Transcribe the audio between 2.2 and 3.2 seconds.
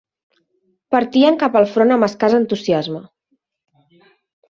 entusiasme.